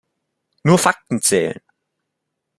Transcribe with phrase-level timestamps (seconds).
[0.63, 1.61] Nur Fakten zählen.